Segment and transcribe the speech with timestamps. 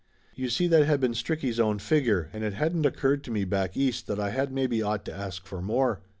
[0.33, 3.29] You see that had been Stricky' s own figure and it hadn't oc curred to
[3.31, 6.01] me back East that I had maybe ought to ask for more.